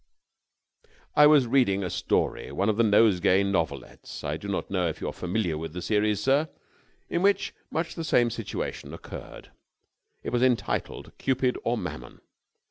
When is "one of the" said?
2.51-2.81